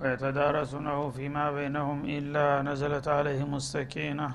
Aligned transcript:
ويتدارسونه 0.00 1.10
فيما 1.10 1.50
بينهم 1.50 2.04
إلا 2.04 2.62
نزلت 2.62 3.08
عليهم 3.08 3.54
السكينة. 3.54 4.28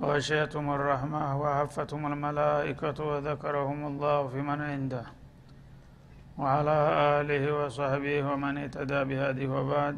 وغشيتهم 0.00 0.66
الرحمة 0.70 1.22
وحفتهم 1.40 2.02
الملائكة 2.12 2.98
وذكرهم 3.04 3.80
الله 3.86 4.18
في 4.28 4.40
من 4.42 4.60
عنده. 4.60 5.04
وعلى 6.38 6.76
آله 7.20 7.44
وصحبه 7.58 8.16
ومن 8.28 8.58
اهتدى 8.58 9.00
بهذه 9.04 9.46
وبعد. 9.46 9.96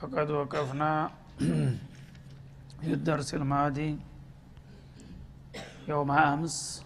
فقد 0.00 0.30
وقفنا 0.30 1.10
في 2.82 2.90
الدرس 2.98 3.34
الماضي 3.34 3.98
يوم 5.88 6.10
أمس 6.10 6.84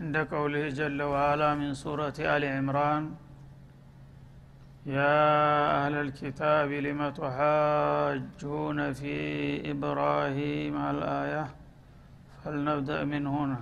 عند 0.00 0.16
قوله 0.16 0.68
جل 0.68 1.02
وعلا 1.02 1.54
من 1.54 1.74
سورة 1.74 2.16
آل 2.20 2.44
عمران 2.44 3.04
يا 4.86 5.86
أهل 5.86 5.94
الكتاب 5.94 6.70
لم 6.70 7.10
تحاجون 7.10 8.92
في 8.92 9.70
إبراهيم 9.70 10.76
الآية؟ 10.76 11.46
فلنبدأ 12.44 13.04
من 13.04 13.26
هنا. 13.26 13.60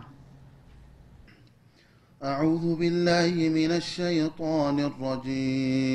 أعوذ 2.25 2.77
بالله 2.77 3.49
من 3.49 3.71
الشيطان 3.71 4.81
الرجيم. 4.81 5.95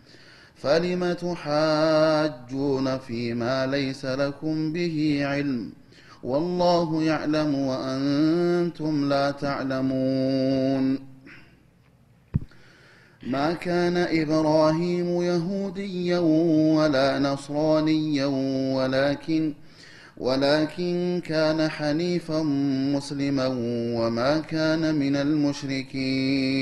فلم 0.61 1.13
تحاجون 1.13 2.97
فيما 2.97 3.65
ليس 3.65 4.05
لكم 4.05 4.73
به 4.73 5.19
علم 5.21 5.71
والله 6.23 7.03
يعلم 7.03 7.55
وأنتم 7.55 9.09
لا 9.09 9.31
تعلمون 9.31 10.99
ما 13.27 13.53
كان 13.53 13.97
إبراهيم 13.97 15.21
يهوديا 15.21 16.19
ولا 16.77 17.19
نصرانيا 17.19 18.25
ولكن 18.75 19.53
ولكن 20.17 21.21
كان 21.25 21.69
حنيفا 21.69 22.43
مسلما 22.93 23.47
وما 23.97 24.39
كان 24.39 24.95
من 24.95 25.15
المشركين 25.15 26.61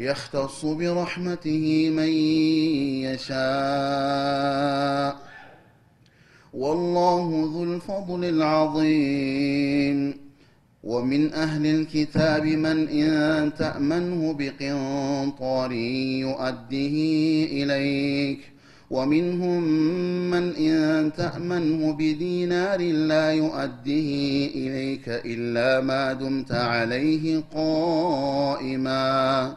يختص 0.00 0.64
برحمته 0.64 1.90
من 1.90 2.08
يشاء. 3.04 3.40
والله 6.54 7.50
ذو 7.54 7.64
الفضل 7.64 8.24
العظيم. 8.24 10.14
ومن 10.84 11.32
أهل 11.32 11.66
الكتاب 11.66 12.46
من 12.46 12.88
إن 12.88 13.52
تأمنه 13.58 14.36
بقنطار 14.38 15.72
يؤده 15.72 16.96
إليك. 17.52 18.38
ومنهم 18.90 19.62
من 20.30 20.56
إن 20.56 21.12
تأمنه 21.16 21.92
بدينار 21.92 22.80
لا 22.80 23.32
يؤده 23.32 24.08
إليك 24.54 25.08
إلا 25.08 25.80
ما 25.80 26.12
دمت 26.12 26.52
عليه 26.52 27.42
قائما. 27.54 29.56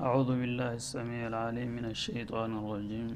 أعوذ 0.00 0.28
بالله 0.40 0.72
السميع 0.74 1.22
العليم 1.26 1.68
من 1.68 1.84
الشيطان 1.86 2.50
الرجيم 2.58 3.08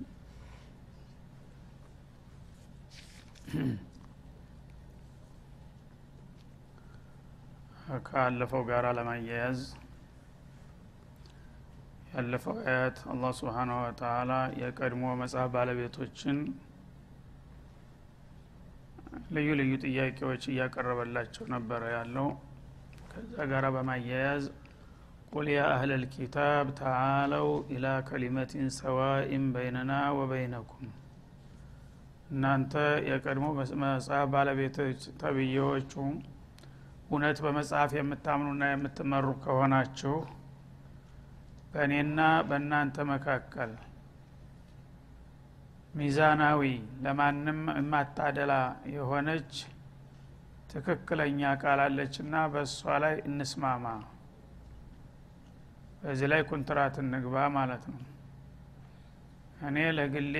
ካለፈው 8.09 8.62
ጋር 8.71 8.85
ለማያያዝ 8.99 9.61
ያለፈው 12.15 12.55
አያት 12.71 12.99
አላህ 13.12 13.31
ስብሓናሁ 13.41 13.79
ወተላ 13.87 14.33
የቀድሞ 14.62 15.03
መጽሐፍ 15.23 15.49
ባለቤቶችን 15.55 16.39
ልዩ 19.37 19.49
ልዩ 19.61 19.73
ጥያቄዎች 19.85 20.43
እያቀረበላቸው 20.53 21.45
ነበረ 21.55 21.83
ያለው 21.97 22.29
ከዛ 23.12 23.35
ጋር 23.53 23.65
በማያያዝ 23.77 24.45
ቁል 25.31 25.48
ያ 25.51 25.62
አህለ 25.72 25.92
ልኪታብ 26.01 26.68
ተዓለው 26.80 27.48
ኢላ 27.75 27.88
ከሊመቲን 28.07 28.68
ሰዋኢን 28.77 29.45
በይነና 29.56 29.92
ወበይነኩም 30.18 30.86
እናንተ 32.31 32.74
የቀድሞ 33.10 33.48
መጽሐፍ 33.83 34.25
ባለቤቶች 34.33 35.01
ተብዬዎቹ 35.22 35.94
እውነት 37.07 37.39
በመጽሐፍ 37.45 37.92
የምታምኑና 37.98 38.63
የምትመሩ 38.72 39.27
ከሆናችሁ 39.44 40.16
በእኔና 41.74 42.19
በእናንተ 42.50 42.98
መካከል 43.12 43.72
ሚዛናዊ 46.00 46.62
ለማንም 47.04 47.60
የማታደላ 47.77 48.54
የሆነች 48.95 49.51
ትክክለኛ 50.72 51.51
ቃል 51.62 51.80
አለችና 51.86 52.36
በእሷ 52.54 52.98
ላይ 53.04 53.16
እንስማማ 53.30 53.86
በዚህ 56.06 56.28
ላይ 56.31 56.42
ኩንትራት 56.50 56.96
እንግባ 57.04 57.36
ማለት 57.56 57.84
ነው። 57.92 58.02
እኔ 59.68 59.78
ለግሌ 59.98 60.36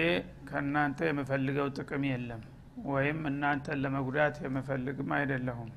ከእናንተ 0.50 1.00
የምፈልገው 1.08 1.68
ጥቅም 1.78 2.04
የለም 2.10 2.42
ወይም 2.90 3.20
እናንተን 3.30 3.80
ለመጉዳት 3.84 4.36
የምፈልግም 4.46 5.12
አይደለሁም። 5.18 5.70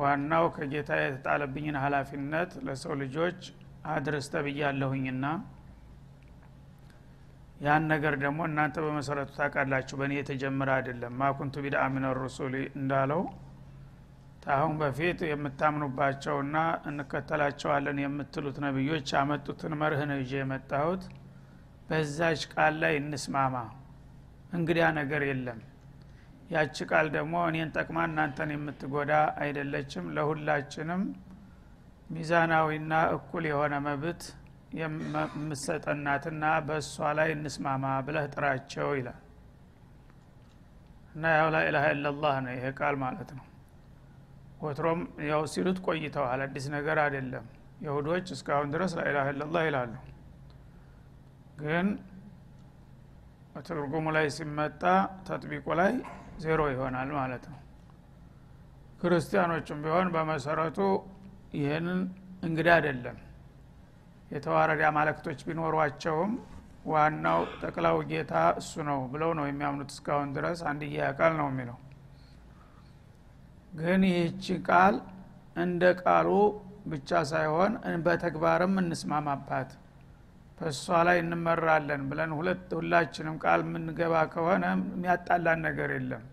ዋናው 0.00 0.44
ከጌታ 0.56 0.90
የተጣለብኝን 1.00 1.76
ሀላፊነት 1.84 2.50
ለሰው 2.66 2.92
ልጆች 3.02 3.40
አድርስ 3.92 4.26
ተብያለሁኝና 4.34 5.24
ያን 7.60 7.84
ነገር 7.92 8.14
ደግሞ 8.22 8.40
እናንተ 8.48 8.76
በመሰረቱ 8.84 9.30
ታውቃላችሁ። 9.38 9.96
በእኔ 10.00 10.12
የተጀመረ 10.18 10.70
አይደለም። 10.76 11.14
ማኩንቱ 11.22 11.54
ቢድአ 11.64 11.82
ሚን 11.94 12.06
ሩሱሊ 12.20 12.54
እንዳለው 12.78 13.22
ታሁን 14.42 14.74
በፊት 14.80 15.18
የምታምኑባቸውና 15.28 16.56
እንከተላቸዋለን 16.90 17.98
የምትሉት 18.02 18.58
ነቢዮች 18.64 19.08
ያመጡትን 19.16 19.74
መርህ 19.80 20.02
ነው 20.10 20.18
ይዤ 20.22 20.32
የመጣሁት። 20.40 21.02
በዛች 21.88 22.42
ቃል 22.52 22.74
ላይ 22.82 22.94
እንስማማ። 23.00 23.56
እንግዲያ 24.52 24.86
ነገር 24.98 25.22
የለም። 25.28 25.60
ያቺ 26.50 26.76
ቃል 26.90 27.06
ደግሞ 27.16 27.34
እኔን 27.50 27.68
ጠቅማ 27.76 27.98
እናንተን 28.08 28.52
የምትጎዳ 28.54 29.12
አይደለችም። 29.42 30.06
ለሁላችንም 30.16 31.02
ሚዛናዊና 32.10 32.92
እኩል 33.16 33.44
የሆነ 33.50 33.74
መብት 33.84 34.22
የምሰጠናትና 34.80 36.44
በእሷ 36.66 36.96
ላይ 37.18 37.30
እንስማማ 37.36 37.84
ብለህ 38.06 38.26
ጥራቸው 38.34 38.90
ይላል። 38.98 39.20
እና 41.14 41.24
ያው 41.36 41.48
ላኢላሀ 41.54 41.86
ኢላላህ 41.94 42.34
ነው 42.44 42.52
ይሄ 42.56 42.66
ቃል 42.78 42.96
ማለት 43.04 43.30
ነው 43.38 43.46
ወትሮም 44.60 45.00
ያው 45.28 45.42
ሲሉት 45.52 45.78
ቆይተዋል። 45.86 46.40
አዲስ 46.46 46.64
ነገር 46.74 46.98
አይደለም። 47.04 47.44
ይሁዶች 47.84 48.26
እስካሁን 48.34 48.68
ድረስ 48.74 48.92
ላኢላሀ 48.98 49.26
ኢላላህ 49.34 49.62
ይላሉ። 49.68 49.92
ግን 51.60 51.86
ትርጉሙ 53.68 54.06
ላይ 54.16 54.26
ሲመጣ 54.36 54.82
ተጥቢቁ 55.26 55.66
ላይ 55.80 55.92
ዜሮ 56.44 56.60
ይሆናል 56.72 57.10
ማለት 57.18 57.44
ነው። 57.50 57.58
ክርስቲያኖችም 59.00 59.78
ቢሆን 59.84 60.08
በመሰረቱ 60.14 60.78
ይህንን 61.58 62.00
እንግዳ 62.42 62.68
አይደለም። 62.76 63.18
የተዋረደ 64.30 64.82
አማለክቶች 64.90 65.38
ቢኖሯቸውም 65.46 66.32
ዋናው 66.86 67.40
ጠቅላው 67.62 67.96
ጌታ 68.10 68.32
እሱ 68.60 68.82
ነው 68.88 69.00
ብለው 69.12 69.30
ነው 69.38 69.46
የሚያምኑት 69.48 69.90
እስካሁን 69.94 70.28
ድረስ። 70.36 70.60
አንድያ 70.70 71.08
ቃል 71.18 71.32
ነው 71.40 71.48
የሚለው 71.50 71.78
ግን 73.72 74.02
ይህቺ 74.08 74.44
ቃል 74.68 74.96
እንደ 75.62 75.84
ቃሉ 76.02 76.28
ብቻ 76.92 77.20
ሳይሆን 77.30 77.72
በተግባርም 78.04 78.74
እንስማማባት 78.82 79.70
በእሷ 80.58 80.96
ላይ 81.08 81.18
እንመራለን 81.22 82.02
ብለን 82.10 82.32
ሁለት 82.38 82.68
ሁላችንም 82.78 83.36
ቃል 83.44 83.60
የምንገባ 83.66 84.14
ከሆነ 84.32 84.64
የሚያጣላን 84.74 85.60
ነገር 85.66 85.90
የለም 85.96 86.24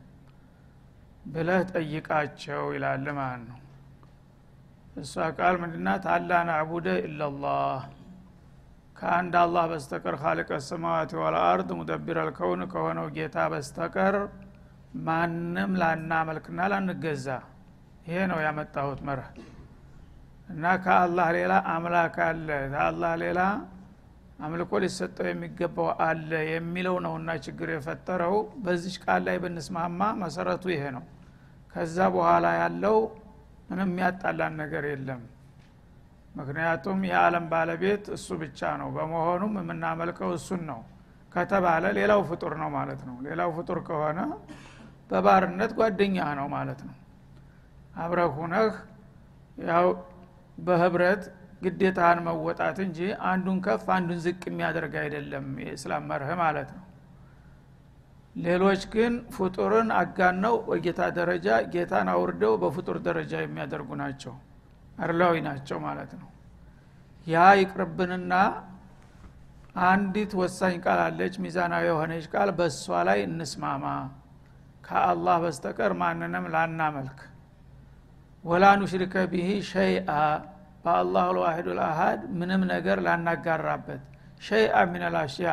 ብለህ 1.28 1.62
ጠይቃቸው 1.72 2.64
ይላል 2.76 3.06
ማለት 3.20 3.44
ነው። 3.48 3.60
እሷ 4.96 5.14
ቃል 5.38 5.56
ምንድናት? 5.62 6.04
አላ 6.14 6.32
ናዕቡደ 6.50 6.88
ኢላላህ 7.08 7.80
ከአንድ 8.98 9.34
አላህ 9.42 9.64
በስተቀር 9.72 10.16
ካሊቀ 10.22 10.52
ሰማዋት 10.68 11.12
ወልአርድ 11.20 11.70
ሙደቢር 11.80 12.18
አልከውን 12.24 12.62
ከሆነው 12.72 13.08
ጌታ 13.18 13.38
በስተቀር 13.54 14.16
ማንም 15.02 15.72
ላናመልክና 15.82 16.60
ላንገዛ። 16.72 17.28
ይሄ 18.06 18.18
ነው 18.32 18.40
ያመጣሁት 18.46 19.00
መርህ። 19.08 19.30
እና 20.50 20.66
ከአላህ 20.84 21.28
ሌላ 21.38 21.54
አምላክ 21.72 22.16
አለ። 22.28 22.50
ከአላህ 22.74 23.14
ሌላ 23.24 23.40
አምልኮ 24.40 24.72
ሊሰጠው 24.84 25.28
የሚገባው 25.30 25.88
አለ 26.06 26.32
የሚለው 26.50 26.96
ነውና 27.06 27.30
ችግር 27.46 27.70
የፈጠረው። 27.74 28.36
በዚች 28.64 28.98
ቃል 29.04 29.22
ላይ 29.28 29.38
ብንስማማ 29.44 30.02
መሰረቱ 30.22 30.66
ይሄ 30.74 30.84
ነው። 30.98 31.06
ከዛ 31.74 31.98
በኋላ 32.16 32.46
ያለው 32.62 32.98
ምንም 33.70 33.90
የሚያጣላን 33.92 34.54
ነገር 34.62 34.84
የለም። 34.92 35.24
ምክንያቱም 36.36 37.00
የዓለም 37.10 37.46
ባለቤት 37.52 38.06
እሱ 38.16 38.28
ብቻ 38.42 38.70
ነው። 38.82 38.90
በመሆኑም 38.96 39.54
የምናመልከው 39.62 40.32
እሱን 40.38 40.62
ነው። 40.72 40.82
ከተባለ 41.32 41.86
ሌላው 41.98 42.22
ፍጡር 42.30 42.54
ነው 42.62 42.70
ማለት 42.76 43.02
ነው። 43.08 43.16
ሌላው 43.26 43.50
ፍጡር 43.58 43.80
ከሆነ 43.88 44.20
በባርነት 45.10 45.72
ጓደኛ 45.78 46.18
ነው 46.40 46.48
ማለት 46.54 46.80
ነው። 46.88 46.96
አብረህ 47.98 48.32
ሁነህ 48.38 48.74
ያው 49.68 49.88
በህብረት 50.58 51.24
ግዴታህን 51.62 52.20
መወጣት 52.28 52.78
እንጂ 52.84 53.00
አንዱን 53.30 53.58
ከፍ 53.66 53.86
አንዱን 53.96 54.20
ዝቅ 54.26 54.42
የሚያደርግ 54.50 54.94
አይደለም 55.04 55.46
የእስላም 55.64 56.04
መርህ 56.10 56.32
ማለት 56.42 56.70
ነው። 56.76 56.84
ሌሎች 58.38 58.82
ግን 58.94 59.14
ፍጡርን 59.36 59.90
አጋነው 60.00 60.56
በጌታ 60.68 61.02
ደረጃ 61.18 61.48
ጌታን 61.74 62.10
አውርደው 62.14 62.54
በፍጡር 62.64 62.98
ደረጃ 63.08 63.34
የሚያደርጉ 63.42 63.90
ናቸው 64.02 64.34
አርላዊ 64.98 65.36
ናቸው 65.48 65.78
ማለት 65.88 66.12
ነው። 66.20 66.30
ያ 67.28 67.46
ይቅርብንና 67.62 68.34
አንዲት 69.88 70.32
ወሳኝ 70.40 70.76
ቃል 70.86 71.00
አለች 71.04 71.34
ሚዛናዊ 71.44 71.84
የሆነች 71.90 72.26
ቃል 72.34 72.50
በእሷ 72.60 72.86
ላይ 73.08 73.20
እንስማማ 73.26 73.86
ከአላህ 74.88 75.36
በስተቀር 75.44 75.92
ማንንም 76.02 76.46
ላናመልክ። 76.54 77.20
ወላ 78.46 78.66
ኑሽሪከ 78.82 79.16
ቢሂ 79.32 79.50
ሸይአ 79.70 80.10
በአላህ 80.84 81.26
ልዋሂዱ 81.36 81.68
ልአሃድ 81.80 82.22
ምንም 82.40 82.62
ነገር 82.72 82.98
ላናጋራበት። 83.06 84.04
ሸይአ 84.42 84.76
ምን 84.86 85.04
ልአሽያ 85.08 85.50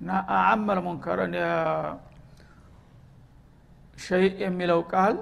እና 0.00 0.08
አዓመል 0.36 0.78
ሙንከር 0.86 1.20
ሸይ 3.98 4.26
የሚለው 4.42 4.80
ቃል 4.92 5.16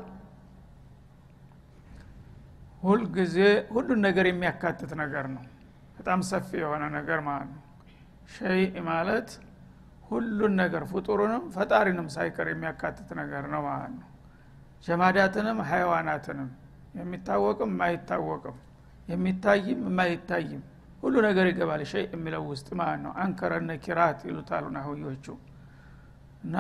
ሁልጊዜ 2.83 3.37
ሁሉን 3.75 4.01
ነገር 4.07 4.27
የሚያካትት 4.29 4.91
ነገር 5.03 5.27
ነው። 5.35 5.45
በጣም 5.97 6.21
ሰፊ 6.31 6.49
የሆነ 6.63 6.85
ነገር 6.97 7.19
ማለት 7.29 7.51
ነው። 7.53 7.63
ሸይ 8.35 8.61
ማለት 8.89 9.29
ሁሉን 10.15 10.53
ነገር 10.61 10.83
ፍጡሩንም 10.91 11.45
ፈጣሪንም 11.55 12.09
ሳይቀር 12.15 12.49
የሚያካትት 12.51 13.09
ነገር 13.21 13.45
ነው 13.55 13.63
ማለት 13.69 13.95
ነው። 13.97 14.09
ጀማዳትንም 14.85 15.59
ሀይዋናትንም 15.69 16.49
የሚታወቅም 16.99 17.71
የማይታወቅም 17.75 18.57
የሚታይም 19.09 19.81
የማይታይም 19.87 20.63
ሁሉ 21.03 21.15
ነገር 21.27 21.47
ይገባል 21.51 21.83
ሸይ 21.91 22.05
የሚለው 22.13 22.43
ውስጥ 22.51 22.69
ማለት 22.81 23.01
ነው። 23.05 23.13
አንከረነ 23.23 23.71
ኪራት 23.85 24.21
ይሉታሉ 24.29 24.65
ናሁዮቹ 24.77 25.27
እና 26.45 26.57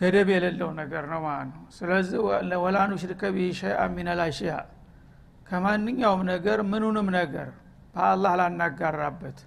ገደብ 0.00 0.28
የሌለው 0.34 0.70
ነገር 0.80 1.04
ነው 1.12 1.20
ማለት 1.26 1.50
ነው። 1.54 1.64
ስለዚህ 1.76 2.18
ወላኑ 2.64 2.92
ሽርከ 3.02 3.22
ቢህ 3.34 3.50
ሸይአ 3.60 3.80
ሚነላሽያ 3.96 4.52
ከማንኛውም 5.48 6.22
ነገር 6.30 6.58
ምኑንም 6.68 7.08
ነገር 7.18 7.48
በአላህ 7.94 8.32
ላናጋራበት 8.40 9.38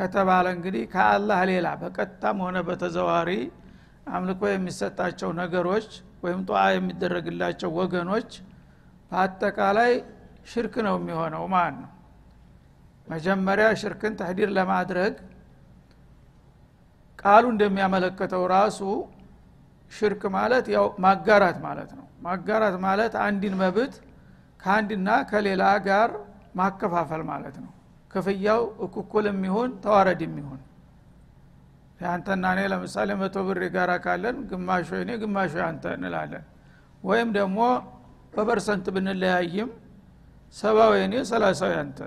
ከተባለ 0.00 0.46
እንግዲህ 0.56 0.84
ከአላህ 0.92 1.40
ሌላ 1.50 1.68
በቀጥታም 1.80 2.38
ሆነ 2.44 2.58
በተዘዋሪ 2.68 3.30
አምልኮ 4.10 4.42
የሚሰጣቸው 4.50 5.30
ነገሮች 5.40 5.88
ወይም 6.24 6.40
ጠዋ 6.48 6.60
የሚደረግላቸው 6.72 7.70
ወገኖች 7.78 8.30
በአጠቃላይ 9.10 9.92
ሽርክ 10.50 10.74
ነው 10.86 10.94
የሚሆነው 10.98 11.44
ማለት 11.54 11.76
ነው። 11.82 11.90
መጀመሪያ 13.06 13.66
ሽርክን 13.80 14.14
ተህዲር 14.20 14.50
ለማድረግ 14.58 15.14
ቃሉ 17.18 17.44
እንደሚያመለክተው 17.54 18.44
ራሱ 18.54 18.80
ሽርክ 19.90 20.22
ማለት 20.36 20.66
ያው 20.74 20.86
ማጋራት 21.04 21.58
ማለት 21.66 21.90
ነው። 21.98 22.06
ማጋራት 22.22 22.76
ማለት 22.84 23.12
አንድን 23.24 23.54
መብት 23.62 23.94
ከአንድና 24.60 25.10
ከሌላ 25.30 25.64
ጋር 25.86 26.10
ማከፋፈል 26.56 27.22
ማለት 27.30 27.56
ነው 27.64 27.70
ክፍያው 28.10 28.62
እኩል 28.84 29.24
የሚሆን 29.30 29.70
ተዋረድ 29.84 30.20
የሚሆን። 30.26 30.60
ያንተና 32.00 32.44
እኔ 32.54 32.60
ለምሳሌ 32.72 33.10
መቶ 33.20 33.36
ብር 33.46 33.58
የጋራ 33.64 33.92
ካለን 34.04 34.36
ግማሹ 34.50 34.88
እኔ 35.02 35.10
ግማሹ 35.22 35.54
አንተ 35.66 35.84
እንላለን። 35.96 36.44
ወይም 37.02 37.28
ደግሞ 37.38 37.58
በ 38.34 38.46
percent 38.46 38.86
ብንለያይም 38.94 39.70
ሰባውን 40.54 40.92
እኔ 41.06 41.14
ሰላሳውን 41.30 41.74
አንተ 41.82 41.98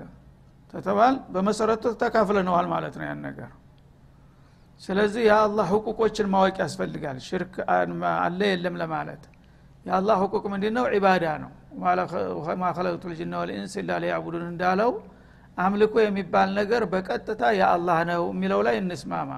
ተተባል። 0.74 1.14
በመሰረቱ 1.34 1.84
ተካፍለነዋል 2.00 2.66
ማለት 2.72 2.94
ነው 2.98 3.06
ያን 3.08 3.20
ነገር። 3.26 3.50
ስለዚህ 4.82 5.22
የአላህ 5.28 5.66
ሁቁቆችን 5.72 6.26
ማወቅ 6.32 6.56
ያስፈልጋል። 6.64 7.18
ሽርክ 7.26 7.54
አለ 8.20 8.40
የለም 8.52 8.76
ለማለት። 8.82 9.22
የአላህ 9.86 10.16
ህቁቅ 10.22 10.44
ምንድ 10.52 10.64
ነው። 10.76 10.84
ዒባዳ 10.94 11.24
ነው 11.42 11.50
ማ 12.60 12.66
ከለቅቱ 12.76 13.04
ልጅና 13.12 13.34
ወልኢንስ 13.40 13.74
ላ 13.86 13.98
ሊያቡዱን 14.02 14.44
እንዳለው 14.50 14.90
አምልኮ 15.56 15.94
የሚባል 16.02 16.48
ነገር 16.58 16.82
በቀጥታ 16.92 17.42
የአላህ 17.58 17.98
ነው 18.10 18.22
የሚለው 18.32 18.60
ላይ 18.66 18.76
እንስማማ። 18.80 19.30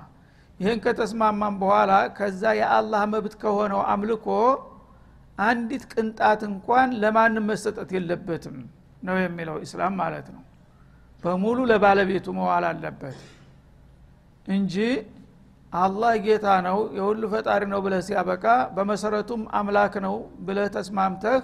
ይህን 0.60 0.78
ከተስማማም 0.84 1.54
በኋላ 1.62 1.92
ከዛ 2.18 2.42
የአላህ 2.58 3.02
መብት 3.12 3.34
ከሆነው 3.42 3.80
አምልኮ 3.92 4.28
አንዲት 5.38 5.82
ቅንጣት 5.92 6.40
እንኳን 6.48 6.88
ለማንም 7.02 7.44
መሰጠት 7.50 7.90
የለበትም 7.96 8.56
ነው 9.06 9.16
የሚለው 9.22 9.56
ኢስላም 9.66 9.94
ማለት 10.00 10.28
ነው። 10.34 10.42
በሙሉ 11.22 11.58
ለባለቤቱ 11.70 12.26
መዋል 12.38 12.64
አለበት 12.70 13.18
እንጂ 14.46 14.74
አላህ 15.76 16.12
ጌታ 16.26 16.46
ነው 16.66 16.78
የሁሉ 16.98 17.22
ፈጣሪ 17.32 17.62
ነው 17.72 17.80
ብለህ 17.84 18.02
ሲያበቃ 18.08 18.44
በመሰረቱም 18.76 19.42
አምላክ 19.58 19.94
ነው 20.06 20.14
ብለህ 20.46 20.68
ተስማምተህ 20.76 21.40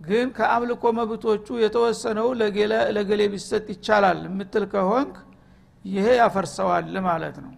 ግን 0.00 0.26
ከአምልኮ 0.36 0.84
መብቶቹ 0.98 1.46
የተወሰነው 1.62 2.28
ለገሌ 2.96 3.22
ቢሰጥ 3.32 3.66
ይቻላል 3.74 4.18
የምትል 4.26 4.64
ከሆንክ 4.72 5.14
ይሄ 5.84 6.06
ያፈርሰዋል 6.20 6.94
ማለት 7.06 7.36
ነው። 7.44 7.52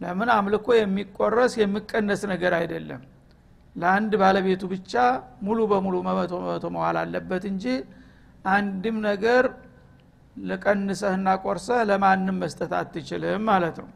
ለምን? 0.00 0.28
አምልኮ 0.36 0.66
የሚቆረስ 0.76 1.52
የሚቀነስ 1.60 2.22
ነገር 2.32 2.52
አይደለም። 2.58 3.02
ለአንድ 3.76 4.12
ባለቤቱ 4.20 4.62
ብቻ 4.72 4.92
ሙሉ 5.46 5.58
በሙሉ 5.70 5.94
መመቶ 6.06 6.32
መመቶ 6.42 6.64
መዋል 6.74 6.96
አለበት 7.00 7.44
እንጂ 7.50 7.64
አንድም 8.48 8.96
ነገር 9.08 9.44
ለቀንሰህና 10.36 11.28
ቆርሰህ 11.44 11.80
ለማንም 11.90 12.36
መስጠት 12.42 12.72
አትችልም 12.78 13.42
ማለት 13.50 13.76
ነው። 13.82 13.88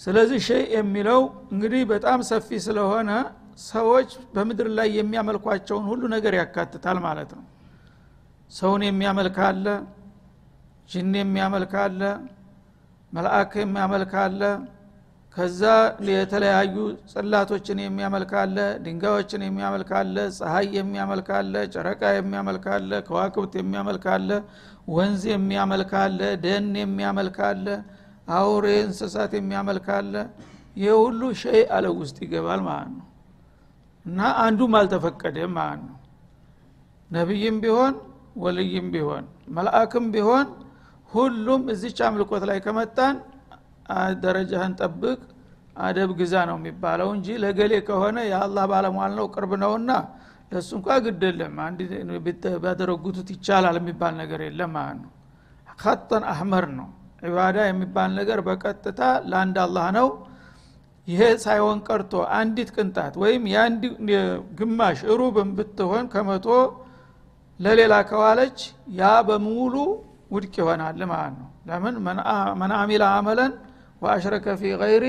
ስለዚህ 0.00 0.40
ሸይ 0.46 0.62
የሚለው 0.76 1.20
እንግዲህ 1.52 1.82
በጣም 1.92 2.20
ሰፊ 2.30 2.48
ስለሆነ 2.66 3.10
ሰዎች 3.66 4.10
በምድር 4.34 4.68
ላይ 4.78 4.88
የሚያመልኳቸውን 4.98 5.84
ሁሉ 5.90 6.02
ነገር 6.14 6.34
ያካትታል 6.40 6.98
ማለት 7.06 7.30
ነው 7.38 7.44
ሰውን 8.50 8.82
የሚያመልክ 8.86 9.36
አለ 9.48 9.66
ጅን 10.90 11.12
የሚያመልክ 11.20 11.74
አለ 11.82 12.00
መልአክ 13.12 13.52
የሚያመልክ 13.62 14.12
አለ 14.24 14.40
ከዛ 15.36 15.62
የተለያዩ 16.08 16.74
ጽላቶችን 17.12 17.78
የሚያመልክ 17.82 18.32
አለ 18.40 18.56
ድንጋዮችን 18.84 19.42
የሚያመልክ 19.46 19.90
አለ 20.00 20.16
ፀሐይ 20.38 20.66
የሚያመልክ 20.78 21.28
አለ 21.38 21.54
ጨረቃ 21.74 22.02
የሚያመልክ 22.16 22.66
አለ 22.74 23.00
ከዋክብት 23.06 23.54
የሚያመልክ 23.60 24.04
አለ 24.16 24.30
ወንዝ 24.96 25.22
የሚያመልክ 25.32 25.92
አለ 26.02 26.20
ደን 26.44 26.68
የሚያመልክ 26.82 27.38
አለ 27.50 27.66
አውሬ 28.38 28.66
እንስሳት 28.86 29.32
የሚያመልክ 29.38 29.88
አለ 29.98 30.14
ይህ 30.76 30.92
ሁሉ 31.04 31.22
ሸይ 31.42 31.62
አለ 31.76 31.86
ውስጥ 32.00 32.16
ይገባል 32.26 32.60
ማለት 32.68 32.92
ነው 32.92 33.06
እና 34.06 34.20
አንዱም 34.44 34.72
አልተፈቀደም 34.78 35.52
ማለት 35.58 35.82
ነው። 35.88 35.98
ነቢይም 37.10 37.56
ቢሆን 37.64 37.94
ወልይም 38.36 38.86
ቢሆን 38.94 39.24
መልአክም 39.56 40.06
ቢሆን 40.14 40.46
ሁሉም 41.10 41.62
እዚች 41.72 41.98
አምልኮት 42.06 42.44
ላይ 42.50 42.58
ከመጣን 42.66 43.16
ደረጃህን 44.22 44.74
ጠብቅ 44.80 45.18
አደብ 45.78 46.10
ግዛ 46.18 46.34
ነው 46.48 46.56
የሚባለው 46.60 47.08
እንጂ 47.16 47.36
ለገሌ 47.42 47.72
ከሆነ 47.88 48.18
የአላህ 48.30 48.64
ባለሟል 48.72 49.12
ነው 49.18 49.26
ቅርብ 49.34 49.52
ነውና 49.62 49.90
ለእሱ 50.52 50.70
እንኳ 50.78 50.96
ግደለም 51.04 51.54
አንድ 51.66 51.78
ባደረጉቱት 52.64 53.28
ይቻላል 53.34 53.76
የሚባል 53.80 54.14
ነገር 54.22 54.40
የለም 54.46 54.72
ማለት 54.76 54.98
ነው። 55.04 55.12
ከጠን 55.78 56.24
አህመር 56.32 56.66
ነው። 56.78 56.88
ዒባዳ 57.26 57.58
የሚባል 57.68 58.10
ነገር 58.18 58.38
በቀጥታ 58.46 59.00
ለአንድ 59.30 59.56
አላህ 59.64 59.86
ነው 59.98 60.08
ይሄ 61.08 61.22
ሳይሆን 61.44 61.78
ቀርቶ 61.86 62.12
አንዲት 62.36 62.68
ቅንጣት 62.76 63.14
ወይም 63.22 63.42
የአንድ 63.52 63.82
ግማሽ 64.58 64.98
ሩብን 65.20 65.48
ብትሆን 65.56 66.04
ከመቶ 66.12 66.46
ለሌላ 67.60 67.94
ከዋለች 68.10 68.58
ያ 68.98 69.10
በሙሉ 69.28 69.74
ውድቅ 70.34 70.54
ይሆናል 70.60 71.00
ማለት 71.12 71.34
ነው። 71.40 71.48
ለምን? 71.68 71.94
መን 72.60 72.72
አሚለ 72.78 73.02
አመለን 73.16 73.52
ወአሽረከ 74.02 74.46
ፊ 74.60 74.70
ገይሪ 74.82 75.04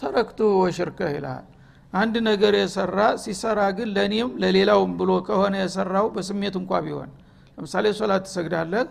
ተረክቱ 0.00 0.40
ወሽርከህ 0.60 1.10
ይልሃል 1.16 1.46
አንድ 1.92 2.14
ነገር 2.28 2.52
የሰራ 2.58 2.98
ሲሰራ 3.22 3.60
ግን 3.78 3.88
ለእኔም 3.96 4.30
ለሌላውም 4.42 4.92
ብሎ 5.00 5.10
ከሆነ 5.26 5.54
የሰራው 5.62 6.06
በስሜት 6.14 6.54
እንኳ 6.60 6.72
ቢሆን። 6.84 7.10
ለምሳሌ 7.56 7.86
ሶላት 7.98 8.22
ትሰግዳለህ? 8.28 8.84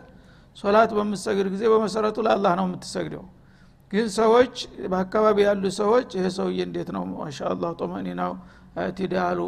ሶላት 0.58 0.92
በምትሰግድ 0.98 1.48
ጊዜ 1.54 1.64
በመሰረቱ 1.74 2.18
ለአላህ 2.26 2.54
ነው 2.60 2.66
የምትሰግደው 2.68 3.24
ግን 3.92 4.08
ሰዎች 4.16 4.56
በአካባቢ 4.92 5.38
ያሉ 5.48 5.64
ሰዎች 5.80 6.10
ይሄ 6.18 6.26
ሰውዬ 6.38 6.60
እንዴት 6.68 6.90
ነው? 6.96 7.04
ማሻአላህ 7.14 7.70
ጦመኒናው 7.80 8.34
ትዳሉ 8.98 9.40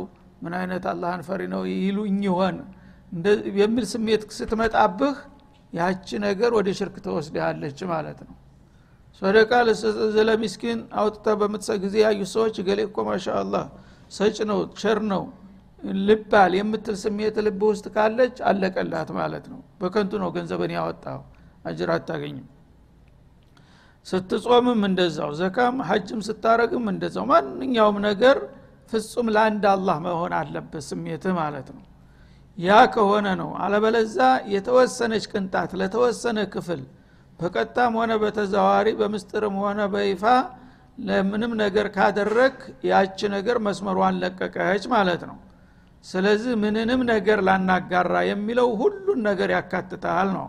ምን 0.43 0.53
አይነት 0.59 0.83
አላህን 0.91 1.21
ፈሪ 1.27 1.41
ነው 1.53 1.61
ይሉኝ 1.77 2.19
ይሆን? 2.27 2.55
የሚል 3.61 3.85
ስሜት 3.93 4.21
ስትመጣብህ 4.37 5.17
ያቺ 5.73 6.07
ነገር 6.25 6.51
ወደ 6.57 6.69
ሽርክ 6.79 6.95
ተወስድሃለች 7.05 7.79
ማለት 7.93 8.19
ነው። 8.27 8.35
ሶደቃ 9.21 9.51
ለሚስኪን 10.27 10.79
አውጥተ 11.01 11.35
በምትሰ 11.39 11.69
ጊዜ 11.83 11.95
ያዩ 12.05 12.21
ሰዎች 12.35 12.55
ገሌ 12.67 12.79
እኮ 12.89 12.97
ማሻአላህ 13.09 13.65
ሰጭ 14.11 14.37
ነው 14.51 14.59
ቸር 14.81 14.99
ነው 15.11 15.23
ልባል 16.07 16.53
የምትል 16.57 16.95
ስሜት 17.03 17.35
ልብ 17.45 17.61
ውስጥ 17.69 17.85
ካለች 17.95 18.35
አለቀላት 18.49 19.09
ማለት 19.19 19.45
ነው። 19.53 19.59
በከንቱ 19.81 20.11
ነው 20.23 20.29
ገንዘብን 20.35 20.73
ያወጣው 20.77 21.21
አጅር 21.65 21.91
አታገኝም 21.95 22.47
ስትጾምም 24.05 24.81
እንደዛው 24.87 25.31
ዘካም 25.39 25.75
ሀጅም 25.89 26.21
ስታረግም 26.27 26.85
እንደዛው። 26.93 27.25
ማንኛውም 27.31 27.97
ነገር 28.07 28.37
ፍጹም 28.91 29.27
ለአንድ 29.35 29.63
አላህ 29.73 29.97
መሆን 30.05 30.33
አለበት 30.39 30.83
ስሜትህ 30.87 31.33
ማለት 31.39 31.67
ነው። 31.75 31.83
ያ 32.57 32.79
ከሆነ 32.93 33.27
ነው። 33.41 33.49
አለበለዛ 33.63 34.17
የተወሰነች 34.53 35.25
ቅንጣት 35.31 35.71
ለተወሰነ 35.81 36.39
ክፍል 36.53 36.81
በቀጣም 37.39 37.93
ሆነ 37.99 38.11
በተዘዋሪ 38.23 38.87
በምስጥርም 38.99 39.55
ሆነ 39.63 39.79
በይፋ 39.93 40.23
ለምንም 41.01 41.51
ነገር 41.61 41.87
ካደረግ 41.95 42.55
ያች 42.85 43.19
ነገር 43.35 43.57
መስመሯን 43.67 44.17
ለቀቀች 44.23 44.83
ማለት 44.93 45.21
ነው። 45.29 45.37
ስለዚህ 46.05 46.53
ምንንም 46.63 47.01
ነገር 47.13 47.39
ላናጋራ 47.47 48.13
የሚለው 48.29 48.69
ሁሉን 48.79 49.19
ነገር 49.29 49.49
ያካትታል 49.55 50.29
ነው 50.37 50.47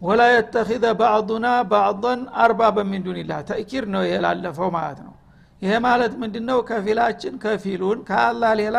ወላ 0.00 0.20
የተኪዘ 0.30 0.84
ባዕዱና 1.00 1.46
ባዕضን 1.70 2.20
አርባ 2.42 2.60
በሚን 2.76 3.02
ዱኒላህ። 3.06 3.40
ተእኪር 3.48 3.84
ነው 3.94 4.02
ይሄ 4.06 4.14
ላለፈው 4.24 4.68
ማለት 4.76 5.00
ነው። 5.06 5.14
ይሄ 5.62 5.72
ማለት 5.86 6.12
ምንድ 6.20 6.36
ነው 6.48 6.58
ከፊላችን 6.68 7.34
ከፊሉን 7.42 7.98
ከአላህ 8.08 8.52
ሌላ 8.60 8.78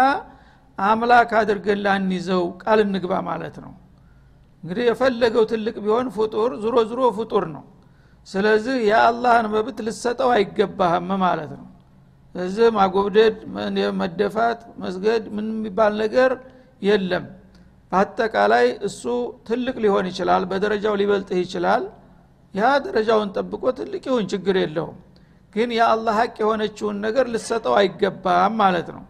አምላክ 0.77 1.31
አድርገን 1.39 1.79
ላንይዘው 1.85 2.43
ቃል 2.63 2.79
እንግባ 2.85 3.13
ማለት 3.29 3.55
ነው። 3.65 3.73
እንግዲህ 4.63 4.83
የፈለገው 4.89 5.43
ትልቅ 5.51 5.75
ቢሆን 5.83 6.07
ፍጡር 6.15 6.51
ዙሮ 6.63 6.75
ዙሮ 6.89 7.01
ፍጡር 7.17 7.45
ነው። 7.55 7.63
ስለዚህ 8.27 8.77
የአላህን 8.89 9.47
መብት 9.53 9.77
ልሰጠው 9.87 10.29
አይገባህም 10.35 11.09
ማለት 11.23 11.51
ነው። 11.59 11.67
ስለዚህ 12.35 12.67
ማጎብደድ 12.77 13.37
መደፋት 14.01 14.59
መስገድ 14.83 15.23
ምን 15.35 15.47
የሚባል 15.53 15.93
ነገር 16.03 16.31
የለም 16.81 17.25
በአጠቃላይ 17.91 18.65
እሱ 18.87 19.01
ትልቅ 19.47 19.75
ሊሆን 19.83 20.05
ይችላል 20.11 20.43
በደረጃው 20.51 20.93
ሊበልጥህ 21.01 21.39
ይችላል። 21.43 21.83
ያ 22.53 22.69
ደረጃውን 22.85 23.29
ጠብቆ 23.35 23.63
ትልቅ 23.79 24.03
ይሁን 24.09 24.25
ችግር 24.31 24.55
የለውም። 24.61 24.97
ግን 25.53 25.69
የአላህ 25.77 26.13
ሀቅ 26.19 26.35
የሆነችውን 26.41 26.97
ነገር 27.05 27.25
ልሰጠው 27.33 27.73
አይገባም 27.79 28.53
ማለት 28.61 28.87
ነው። 28.95 29.03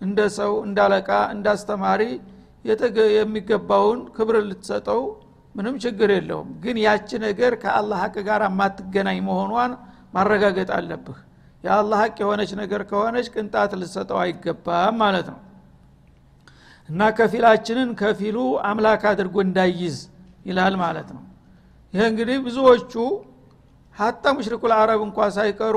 እንደ 0.00 0.20
ሰው 0.38 0.52
እንደ 0.66 0.78
አለቃ 0.86 1.10
የሚገባውን 3.14 4.00
ክብር 4.16 4.36
ልትሰጠው 4.48 5.00
ምንም 5.54 5.74
ችግር 5.84 6.10
የለውም። 6.14 6.48
ግን 6.62 6.76
ያቺ 6.84 7.18
ነገር 7.26 7.52
ከአላህ 7.62 7.98
ሀቅ 8.04 8.16
ጋር 8.28 8.42
የማትገናኝ 8.46 9.18
መሆኗን 9.28 9.72
ማረጋገጥ 10.14 10.70
አለብህ። 10.76 11.18
የአላህ 11.64 11.98
ሀቅ 12.02 12.16
የሆነች 12.22 12.50
ነገር 12.62 12.82
ከሆነች 12.90 13.26
ቅንጣት 13.34 13.72
ልሰጠው 13.80 14.18
አይገባም 14.22 14.96
ማለት 15.02 15.26
ነው 15.32 15.38
እና 16.88 17.02
ከፊላችንን 17.16 17.90
ከፊሉ 18.00 18.38
አምላክ 18.68 19.02
አድርጎ 19.10 19.36
እንዳይዝ 19.46 19.96
ይላል 20.46 20.74
ማለት 20.82 21.08
ነው። 21.16 21.22
ይህ 21.94 22.02
እንግዲህ 22.10 22.36
ብዙዎቹ 22.46 22.92
ሀታ 23.96 24.24
ሙሽሪኩ 24.36 24.62
ልአረብ 24.72 25.00
እንኳ 25.06 25.18
ሳይቀሩ 25.36 25.76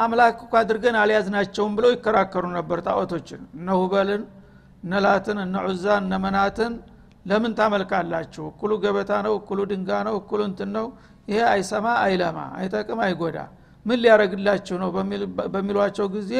አምላክ 0.00 0.36
እኳ 0.44 0.54
አድርገን 0.62 0.96
አልያዝናቸውም 1.02 1.72
ብለው 1.76 1.90
ይከራከሩ 1.94 2.44
ነበር 2.58 2.78
ጣዖቶችን። 2.86 3.40
እነ 3.56 3.68
ሁበልን 3.80 4.22
እነ 4.84 5.00
ላትን 5.04 5.38
እነ 5.44 5.56
ዑዛን 5.68 6.02
እነ 6.06 6.14
መናትን 6.24 6.72
ለምን 7.26 7.52
ታመልካላችሁ? 7.58 8.44
እኩሉ 8.50 8.72
ገበታ 8.82 9.12
ነው 9.26 9.32
እኩሉ 9.38 9.60
ድንጋ 9.70 9.90
ነው 10.06 10.14
እኩሉ 10.20 10.40
እንትን 10.50 10.70
ነው። 10.76 10.86
ይሄ 11.28 11.38
አይሰማ 11.52 11.86
አይለማ 12.04 12.38
አይጠቅም 12.58 13.00
አይጎዳ። 13.06 13.38
ምን 13.86 13.98
ሊያረግላችሁ 14.02 14.76
ነው 14.82 14.90
በሚሏቸው 15.54 16.06
ጊዜ 16.14 16.32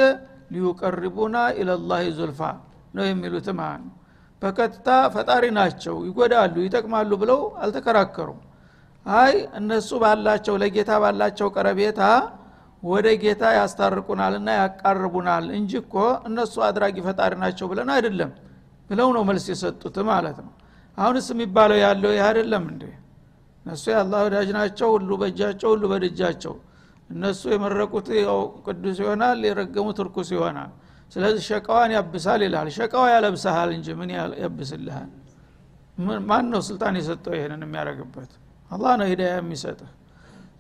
ሊዩቀርቡና 0.53 1.37
ኢለላህ 1.59 2.03
ዙልፋ 2.19 2.41
ነው 2.97 3.05
የሚሉት 3.09 3.49
ማለት 3.59 3.87
በቀጥታ 4.43 4.89
ፈጣሪ 5.15 5.45
ናቸው 5.59 5.97
ይጎዳሉ 6.07 6.55
ይጠቅማሉ 6.65 7.11
ብለው 7.23 7.41
አልተከራከሩም። 7.63 8.41
አይ 9.07 9.33
እነሱ 9.59 9.89
ባላቸው 10.03 10.55
ለጌታ 10.63 10.93
ባላቸው 11.03 11.49
ቀረቤታ 11.55 12.01
ወደ 12.83 13.07
ጌታ 13.23 13.45
ያስታርቁናልና 13.59 14.49
ያቃርቡናል 14.61 15.47
እንጂ 15.59 15.73
እኮ 15.83 15.95
እነሱ 16.29 16.55
አድራጊ 16.67 16.97
ፈጣሪ 17.07 17.33
ናቸው 17.43 17.67
ብለን 17.71 17.91
አይደለም 17.95 18.31
ብለው 18.91 19.09
ነው 19.17 19.23
መልስ 19.29 19.47
የሰጡት 19.53 19.97
ማለት 20.11 20.39
ነው። 20.45 20.53
አሁንስ 20.99 21.27
የሚባለው 21.33 21.79
ያለው 21.85 22.11
ይህ 22.15 22.25
አይደለም 22.29 22.65
እንዴ? 22.73 22.83
እነሱ 23.65 23.85
የአላህ 23.93 24.21
ወዳጅ 24.27 24.49
ናቸው 24.59 24.89
ሁሉ 24.95 25.11
በእጃቸው 25.21 25.69
ሁሉ 25.75 25.85
በድጃቸው 25.93 26.55
እነሱ 27.11 27.43
የመረቁት 27.55 28.07
ቅዱስ 28.67 28.99
ይሆናል 29.03 29.41
የረገሙት 29.49 29.99
እርኩስ 30.05 30.29
ይሆናል 30.37 30.71
ስለዚህ 31.13 31.43
ሸቃዋን 31.49 31.91
ያብሳል 31.97 32.41
ይላል 32.47 32.69
ሸቃዋ 32.77 33.05
ያለብሰሃል 33.15 33.71
እንጂ 33.77 33.87
ምን 34.01 34.11
ያብስልሃል? 34.43 35.11
ማን 36.29 36.47
ነው 36.53 36.61
ስልጣን 36.69 36.95
የሰጠው 37.01 37.35
ይህንን 37.39 37.63
የሚያደርግበት? 37.67 38.31
አላህ 38.71 38.93
ነው 39.01 39.07
ሂዳያ 39.11 39.33
የሚሰጥህ። 39.39 39.91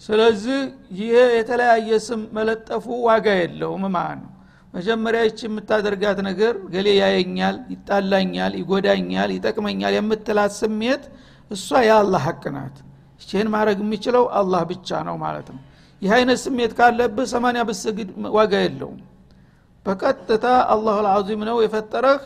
ስለዚህ 0.03 0.59
ይሄ 0.99 1.15
የተለያየ 1.39 1.91
ስም 2.07 2.23
መለጠፉ 2.37 2.87
ዋጋ 3.09 3.27
የለውም 3.41 3.85
ማለት 3.97 4.19
ነው። 4.23 4.33
መጀመሪያ 4.75 5.21
ይች 5.27 5.41
የምታደርጋት 5.47 6.19
ነገር 6.29 6.55
ገሌ 6.73 6.89
ያየኛል 7.01 7.57
ይጣላኛል 7.73 8.53
ይጎዳኛል 8.61 9.31
ይጠቅመኛል 9.37 9.95
የምትላት 9.99 10.53
ስሜት 10.59 11.05
እሷ 11.51 11.69
የአላህ 11.89 12.23
ሀቅ 12.29 12.45
ናት። 12.57 12.77
ይህን 13.29 13.49
ማድረግ 13.55 13.79
የሚችለው 13.83 14.25
አላህ 14.41 14.63
ብቻ 14.71 14.99
ነው 15.09 15.17
ማለት 15.23 15.47
ነው። 15.55 15.61
ይህ 16.03 16.11
አይነት 16.17 16.39
ስሜት 16.45 16.73
ካለብህ 16.79 17.27
ሰማንያ 17.33 17.61
ብስግድ 17.69 18.09
ዋጋ 18.37 18.55
የለውም 18.65 18.99
በቀጥታ 19.87 20.44
አላሁ 20.72 20.96
ልዓዚም 21.07 21.42
ነው 21.49 21.57
የፈጠረህ። 21.64 22.22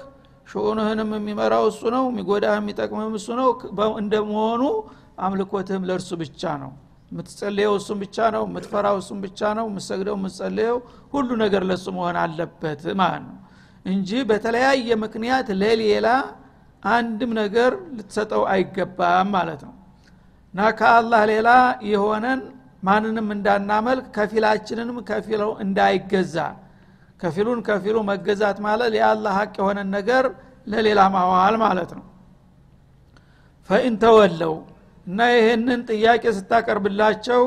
ሽኡንህንም 0.47 1.11
የሚመራው 1.17 1.65
እሱ 1.71 1.83
ነው 1.95 2.05
የሚጎዳህ 2.11 2.55
የሚጠቅምህም 2.59 3.15
እሱ 3.19 3.29
ነው። 3.41 3.49
እንደመሆኑ 4.01 4.63
አምልኮትህም 5.25 5.83
ለእርሱ 5.89 6.11
ብቻ 6.23 6.43
ነው። 6.63 6.71
የምትጸልየው 7.13 7.73
እሱም 7.79 7.99
ብቻ 8.03 8.17
ነው 8.35 8.43
የምትፈራው 8.49 8.97
እሱም 9.01 9.19
ብቻ 9.25 9.41
ነው 9.59 9.65
የምትሰግደው 9.69 10.15
የምትጸልየው 10.19 10.77
ሁሉ 11.15 11.29
ነገር 11.43 11.63
ለሱ 11.71 11.87
መሆን 11.97 12.17
አለበት 12.23 12.83
ማለት 13.01 13.23
ነው። 13.27 13.37
እንጂ 13.87 14.11
በተለያየ 14.31 14.97
ምክንያት 15.03 15.49
ለሌላ 15.61 16.09
አንድም 16.83 17.31
ነገር 17.41 17.71
ልትሰጠው 17.97 18.43
አይገባም 18.53 19.29
ማለት 19.37 19.61
ነው። 19.69 19.75
እና 20.55 20.61
ከአላህ 20.79 21.23
ሌላ 21.33 21.49
የሆነን 21.91 22.41
ማንንም 22.83 23.29
እንዳናመልክ 23.35 24.07
ከፊላችንንም 24.17 24.99
ከፊለው 25.09 25.51
እንዳይገዛ 25.65 26.37
ከፊሉን 27.21 27.59
ከፊሉ 27.67 27.97
መገዛት 28.09 28.59
ማለት 28.67 28.93
የአላህ 28.99 29.33
ሀቅ 29.39 29.55
የሆነን 29.61 29.89
ነገር 29.97 30.25
ለሌላ 30.67 31.01
ማዋል 31.15 31.55
ማለት 31.65 31.91
ነው። 31.99 32.05
ፈኢን 33.71 33.95
ተወለው 34.03 34.55
እና 35.07 35.19
ይህንን 35.35 35.81
ጥያቄ 35.91 36.25
ስታቀርብላቸው 36.37 37.43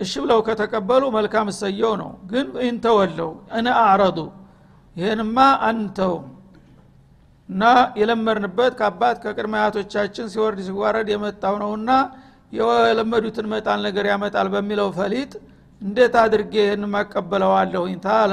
እሺ 0.00 0.12
ብለው 0.22 0.38
ከተቀበሉ 0.46 1.02
መልካም 1.14 1.46
እሰየው 1.52 1.92
ነው። 2.00 2.10
ግን 2.32 2.46
ኢንተወለው 2.66 3.30
እነ 3.58 3.66
አዕረዱ 3.82 4.18
ይህንማ 4.96 5.38
አንተውም። 5.68 6.26
እና 7.48 7.62
የለመድንበት 8.00 8.72
ከአባት 8.78 9.16
ከቅድመ 9.24 9.54
አያቶቻችን 9.60 10.26
ሲወርድ 10.32 10.60
ሲዋረድ 10.68 11.08
የመጣው 11.12 11.54
ነውና 11.62 11.90
የለመዱትን 12.52 13.46
መጣል 13.52 13.78
ነገር 13.86 14.06
ያመጣል 14.12 14.48
በሚለው 14.54 14.88
ፈሊጥ 14.98 15.32
እንዴት 15.86 16.14
አድርጌ 16.22 16.54
ይህን 16.60 16.82
ማቀበለዋለሁኝ 16.92 17.96
ታለ 18.04 18.32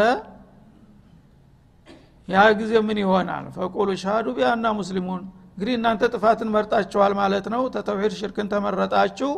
ያ 2.28 2.44
ጊዜ 2.60 2.74
ምን 2.88 2.98
ይሆናል? 3.04 3.46
ፈቁሉ 3.56 3.90
ሻሃዱ 4.02 4.28
ቢያና 4.38 4.66
ሙስሊሙን። 4.78 5.24
እንግዲህ 5.50 5.74
እናንተ 5.80 6.04
ጥፋትን 6.14 6.50
መርጣችኋል 6.56 7.14
ማለት 7.20 7.46
ነው። 7.54 7.62
ተተውሂድ 7.74 8.14
ሽርክን 8.20 8.48
ተመረጣችሁ 8.54 9.32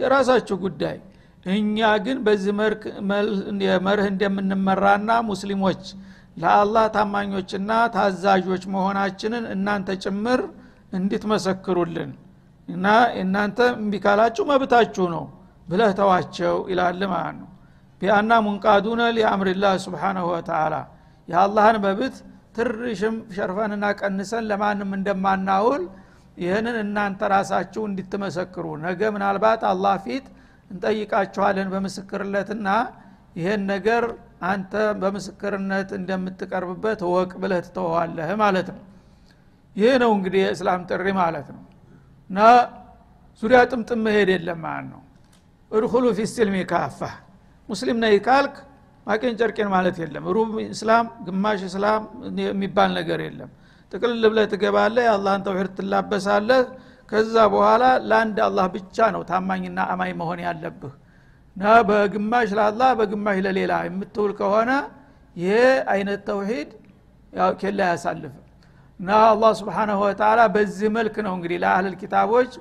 የራሳችሁ 0.00 0.56
ጉዳይ። 0.64 0.96
እኛ 1.46 1.78
ግን 2.04 2.18
በዚህ 2.26 2.52
መርህ 3.86 4.06
እንደምንመራና 4.12 5.10
ሙስሊሞች 5.28 5.82
ለአላህ 6.36 6.84
ታማኞችና 6.96 7.70
ታዛዦች 7.94 8.64
መሆናችንን 8.74 9.44
እናንተ 9.54 9.88
ጭምር 10.04 10.40
እንድትመሰክሩልን 10.92 12.10
እና 12.68 12.86
እናንተ 13.22 13.60
እምቢ 13.76 13.94
መብታችሁ 14.50 15.06
ነው 15.14 15.24
ብለህ 15.66 15.92
ተዋቸው 15.98 16.56
ይላል 16.72 17.00
ማለት 17.08 17.36
ነው 17.40 17.48
ቢአና 18.02 18.32
ሙንቃዱነ 18.46 19.02
ሊአምሪላህ 19.16 19.72
ስብሓናሁ 19.84 20.26
ወተላ 20.32 20.74
የአላህን 21.28 21.76
መብት 21.84 22.16
ትርሽም 22.56 23.16
ሸርፈንና 23.36 23.84
ቀንሰን 24.00 24.44
ለማንም 24.50 24.90
እንደማናውል 24.98 25.82
ይህንን 26.36 26.76
እናንተ 26.82 27.20
ራሳችሁ 27.34 27.82
እንድትመሰክሩ። 27.88 28.66
ነገ 28.84 29.00
ምናልባት 29.14 29.62
አላህ 29.70 29.94
ፊት 30.04 30.26
እንጠይቃችኋለን 30.70 31.68
በምስክርነትና 31.72 32.68
ይህን 33.36 33.62
ነገር 33.72 34.04
አንተ 34.48 34.72
በምስክርነት 35.00 35.88
እንደምትቀርብበት 35.98 37.00
ወቅ 37.12 37.30
ብለህ 37.42 37.60
ትተዋለህ 37.66 38.30
ማለት 38.42 38.68
ነው። 38.74 38.82
ይህ 39.76 39.94
ነው 40.02 40.10
እንግዲህ 40.16 40.40
የእስላም 40.44 40.82
ጥሪ 40.90 41.06
ማለት 41.20 41.48
ነው። 41.54 41.62
እና 42.30 42.38
ዙሪያ 43.42 43.58
ጥምጥም 43.70 44.00
መሄድ 44.06 44.30
የለም 44.34 44.60
ማለት 44.66 44.86
ነው። 44.92 45.02
እድኩሉ 45.70 46.04
ፊ 46.16 46.26
ስልሚ 46.32 46.56
ካፋ 46.70 47.00
ሙስሊም 47.68 47.98
ነይ 48.02 48.16
ካልክ 48.26 48.54
ማቄን 49.06 49.34
ጨርቄን 49.40 49.68
ማለት 49.74 49.96
የለም። 50.02 50.24
ሩብ 50.36 50.50
እስላም 50.66 51.06
ግማሽ 51.26 51.60
እስላም 51.68 52.02
የሚባል 52.42 52.90
ነገር 52.98 53.20
የለም። 53.26 53.50
ጥቅልል 53.92 54.24
ብለህ 54.30 54.46
ትገባለህ 54.52 55.02
የአላህን 55.06 55.42
ተውሂድ 55.46 55.70
ትላበሳለህ። 55.78 56.62
ከዛ 57.08 57.34
በኋላ 57.52 57.84
ለአንድ 58.08 58.38
አላህ 58.46 58.66
ብቻ 58.74 59.06
ነው 59.14 59.22
ታማኝና 59.30 59.78
አማኝ 59.92 60.10
መሆን 60.20 60.40
ያለብህ። 60.46 60.94
እና 61.56 61.64
በግማሽ 61.88 62.50
ለአላህ 62.58 62.90
በግማሽ 62.98 63.38
ለሌላ 63.46 63.72
የምትውል 63.86 64.32
ከሆነ 64.40 64.70
ይሄ 65.36 65.54
አይነት 65.94 66.20
ተውሂድ 66.28 66.70
ኬላ 67.60 67.80
ያሳልፍ። 67.92 68.34
እና 69.00 69.10
አላህ 69.30 69.50
ስብሓናሁ 69.58 69.98
ወተላ 70.04 70.40
በዚህ 70.54 70.88
መልክ 70.96 71.16
ነው 71.26 71.32
እንግዲህ 71.38 71.58
ለአህልል 71.64 71.94
ኪታቦች 72.02 72.52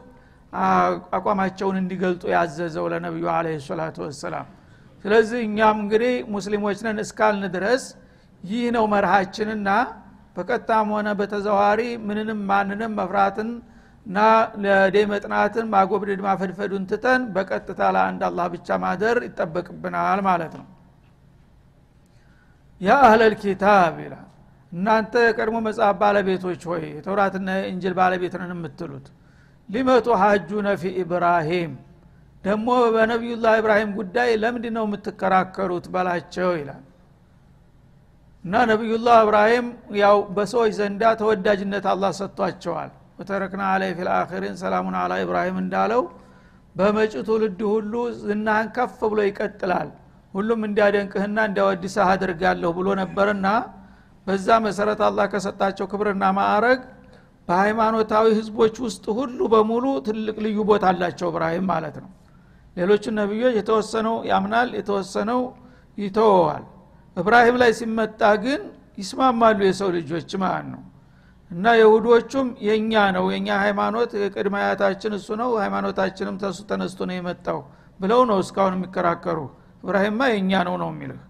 አቋማቸውን 1.17 1.77
እንዲገልጡ 1.81 2.23
ያዘዘው 2.33 2.85
ለነቢዩ 2.91 3.25
አለ 3.33 3.47
ሰላቱ 3.67 3.97
ወሰላም 4.05 4.47
ስለዚህ 5.05 5.39
እኛም 5.47 5.77
እንግዲህ 5.83 6.13
ሙስሊሞች 6.35 6.77
ነን 6.85 6.99
እስካልን 7.03 7.45
ድረስ 7.55 7.83
ይህ 8.43 8.65
ነው 8.75 8.85
መርሃችንና 8.93 9.69
በቀጥታም 10.35 10.89
ሆነ 10.95 11.07
በተዘዋሪ 11.19 11.81
ምንንም 12.07 12.39
ማንንም 12.49 12.91
መፍራትን 12.99 13.49
እና 14.05 14.17
ለደይ 14.63 15.05
መጥናትን 15.11 15.65
ማጎብደድ 15.71 16.19
ማፈድፈዱን 16.25 16.83
ትተን 16.91 17.21
በቀጥታ 17.35 17.81
ለአንድ 17.95 18.21
አላህ 18.27 18.45
ብቻ 18.53 18.77
ማደር 18.83 19.17
ይጠበቅብናል 19.25 20.19
ማለት 20.27 20.53
ነው። 20.59 20.67
ያ 22.81 22.95
አህለል 23.05 23.33
ኪታብ 23.41 23.95
ይላል። 24.03 24.23
እናንተ 24.71 25.13
የቀድሞ 25.25 25.57
መጽሐፍ 25.67 25.95
ባለቤቶች 26.01 26.61
ሆይ 26.69 26.83
የተውራትና 26.89 27.49
የእንጅል 27.57 27.93
ባለቤት 27.99 28.33
ነን 28.41 28.51
የምትሉት 28.55 29.05
ሊመቱ 29.69 30.07
ሀጁነ 30.21 30.67
ፊ 30.81 30.91
ኢብራሂም 31.01 31.71
ደግሞ 32.47 32.67
በነቢዩላህ 32.95 33.53
ኢብራሂም 33.61 33.89
ጉዳይ 33.97 34.29
ለምንድ 34.41 34.65
ነው 34.75 34.83
የምትከራከሩት 34.87 35.85
በላቸው 35.93 36.51
ይላል። 36.59 36.83
እና 38.45 38.55
ነቢዩላህ 38.71 39.17
እብራሂም 39.23 39.67
ያው 40.01 40.17
በሰዎች 40.35 40.71
ዘንዳ 40.77 41.03
ተወዳጅነት 41.21 41.85
አላህ 41.93 42.11
ሰጥቷቸዋል። 42.19 42.91
ወተረክና 43.19 43.61
አለይ 43.73 43.91
ፊልአኺሪን 43.97 44.55
ሰላሙን 44.61 44.95
አላ 44.99 45.13
ኢብራሂም 45.23 45.57
እንዳለው 45.63 46.01
በመጪ 46.75 47.13
ትውልድ 47.27 47.61
ሁሉ 47.71 47.93
ዝናህን 48.21 48.67
ከፍ 48.75 48.99
ብሎ 49.11 49.19
ይቀጥላል። 49.27 49.89
ሁሉም 50.33 50.61
እንዲያደንቅህና 50.67 51.37
እንዲያወድስህ 51.49 52.05
አድርጋለሁ 52.11 52.69
ብሎ 52.77 52.87
ነበርና 53.01 53.47
በዛ 54.27 54.47
መሰረት 54.65 55.01
አላህ 55.07 55.25
ከሰጣቸው 55.33 55.85
ክብርና 55.91 56.23
ማዕረግ 56.37 56.79
በሃይማኖታዊ 57.47 58.25
ህዝቦች 58.39 58.75
ውስጥ 58.85 59.05
ሁሉ 59.19 59.39
በሙሉ 59.53 59.85
ትልቅ 60.07 60.37
ልዩ 60.45 60.57
ቦታ 60.69 60.85
አላቸው 60.91 61.27
እብራሂም 61.31 61.65
ማለት 61.71 61.97
ነው 62.03 62.09
ሌሎችን 62.77 63.13
ነቢዮች 63.19 63.55
የተወሰነው 63.59 64.15
ያምናል 64.29 64.69
የተወሰነው 64.79 65.39
ይተወዋል። 65.97 66.65
እብራሂም 67.17 67.55
ላይ 67.61 67.71
ሲመጣ 67.77 68.21
ግን 68.43 68.61
ይስማማሉ 68.97 69.59
የሰው 69.67 69.89
ልጆች 69.95 70.31
ማለት 70.43 70.67
ነው። 70.73 70.81
እና 71.51 71.65
የሁዶቹም 71.79 72.47
የእኛ 72.67 72.93
ነው 73.15 73.25
የእኛ 73.33 73.49
ሃይማኖት 73.63 74.11
አያታችን 74.59 75.11
እሱ 75.17 75.27
ነው 75.41 75.49
ሃይማኖታችንም 75.61 76.35
ተሱ 76.41 76.59
ተነስቶ 76.71 76.99
ነው 77.09 77.15
የመጣው 77.17 77.59
ብለው 77.99 78.21
ነው 78.29 78.37
እስካሁን 78.43 78.75
የሚከራከሩ። 78.77 79.39
እብራሂምማ 79.83 80.21
የእኛ 80.31 80.51
ነው 80.67 80.75
ነው 80.81 80.89
የሚልህ። 80.93 81.21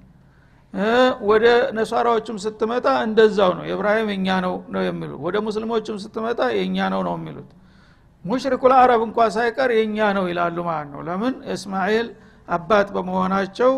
ወደ 1.29 1.45
ነሷራዎችም 1.77 2.37
ስትመጣ 2.43 2.87
እንደዛው 3.05 3.51
ነው። 3.57 3.63
የእብራሂም 3.69 4.09
የእኛ 4.13 4.29
ነው 4.45 4.55
ነው 4.73 4.81
የሚሉ 4.87 5.11
ወደ 5.25 5.37
ሙስሊሞችም 5.45 5.97
ስትመጣ 6.03 6.39
የእኛ 6.57 6.77
ነው 6.93 7.01
ነው 7.07 7.15
የሚሉት 7.19 7.49
ሙሽሪኩል 8.25 8.73
አረብ 8.77 9.01
እንኳ 9.07 9.19
ሳይቀር 9.35 9.69
የእኛ 9.75 9.97
ነው 10.17 10.25
ይላሉ 10.31 10.57
ማለት 10.69 10.89
ነው። 10.93 11.01
ለምን? 11.07 11.33
እስማኤል 11.53 12.07
አባት 12.47 12.87
በመሆናቸው 12.95 13.71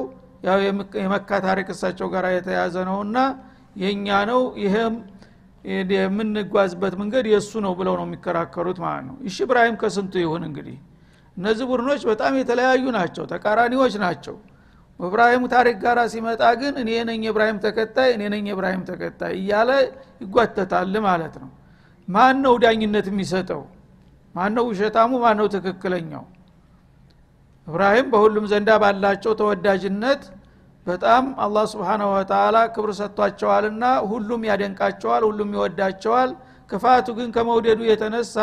ያው 0.43 0.57
የመካ 1.03 1.29
ታሪክ 1.45 1.67
እሳቸው 1.73 2.07
ጋር 2.13 2.25
የተያዘ 2.31 2.75
ነውና 2.89 3.17
የእኛ 3.75 4.07
ነው 4.29 4.41
ይህም 4.63 4.93
የምንጓዝበት 5.93 6.93
መንገድ 7.01 7.25
የእሱ 7.31 7.51
ነው 7.65 7.73
ብለው 7.79 7.95
ነው 7.99 8.05
የሚከራከሩት 8.07 8.77
ማለት 8.83 9.03
ነው። 9.09 9.15
እሺ 9.29 9.37
እብራሂም 9.45 9.75
ከስንቱ 9.81 10.13
ይሁን 10.23 10.43
እንግዲህ? 10.47 10.77
እነዚህ 11.37 11.65
ቡድኖች 11.71 12.01
በጣም 12.09 12.33
የተለያዩ 12.39 12.83
ናቸው 12.95 13.23
ተቃራኒዎች 13.33 13.93
ናቸው። 14.03 14.35
እብራሂም 14.99 15.43
ታሪክ 15.53 15.75
ጋር 15.83 15.97
ሲመጣ 16.13 16.43
ግን 16.61 16.73
እኔ 16.81 16.89
ነኝ 17.09 17.19
የእብራሂም 17.27 17.59
ተከታይ 17.65 18.09
እኔ 18.15 18.23
ነኝ 18.33 18.45
የእብራሂም 18.49 18.81
ተከታይ 18.89 19.33
እያለ 19.41 19.69
ይጓተታል 20.23 20.95
ማለት 21.05 21.35
ነው። 21.43 21.51
ማን 22.07 22.37
ነው 22.45 22.53
ዳኝነት 22.63 23.07
የሚሰጠው 23.11 23.61
ማን 24.35 24.51
ነው 24.55 24.65
ውሸታሙ? 24.69 25.11
ማን 25.23 25.35
ነው 25.39 25.47
ትክክለኛው? 25.55 26.23
እብራሂም 27.67 28.07
በሁሉም 28.13 28.45
ዘንዳ 28.51 28.69
ባላቸው 28.83 29.31
ተወዳጅነት 29.39 30.21
በጣም 30.87 31.23
አላህ 31.37 31.63
ስብሓናሁ 31.73 32.07
ወተላ 32.15 32.57
ክብር 32.75 32.89
ሰጥቷቸዋልና 32.99 33.83
ሁሉም 34.11 34.41
ያደንቃቸዋል 34.49 35.23
ሁሉም 35.29 35.49
ይወዳቸዋል። 35.55 36.29
ክፋቱ 36.69 37.07
ግን 37.17 37.29
ከመውደዱ 37.35 37.79
የተነሳ 37.89 38.35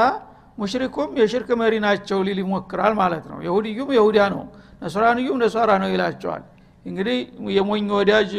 ሙሽሪኩም 0.59 1.11
የሽርክ 1.20 1.49
መሪ 1.61 1.75
ናቸው 1.85 2.18
ሊል 2.27 2.38
ይሞክራል 2.42 2.94
ማለት 3.01 3.25
ነው። 3.31 3.38
የሁድዩም 3.46 3.90
የሁዳ 3.96 4.18
ነው 4.35 4.42
ነስራንዩም 4.83 5.38
ነሷራ 5.42 5.70
ነው 5.83 5.90
ይላቸዋል። 5.94 6.42
እንግዲህ 6.87 7.18
የሞኝ 7.57 7.87
ወዳጅ 7.99 8.31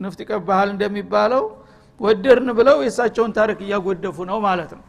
ንፍጥ 0.00 0.20
ይቀባሃል 0.24 0.68
እንደሚባለው 0.74 1.44
ወደርን 2.00 2.48
ብለው 2.58 2.76
የእሳቸውን 2.84 3.32
ታሪክ 3.38 3.58
እያጎደፉ 3.66 4.16
ነው 4.30 4.38
ማለት 4.46 4.70
ነው 4.76 4.84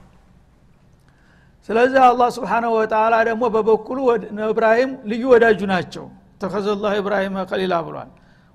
ስለዚህ 1.70 2.00
አላህ 2.06 2.28
ስብሓናሁ 2.36 2.72
ወተላ 2.78 3.16
ደግሞ 3.28 3.44
በበኩሉ 3.56 3.98
እብራሂም 4.48 4.92
ልዩ 5.10 5.24
ወዳጁ 5.34 5.60
ናቸው። 5.72 6.06
ተኸዘላህ 6.42 6.92
ኢብራሂም 7.00 7.36
ከሊላ 7.50 7.76
ብሏል። 7.88 8.10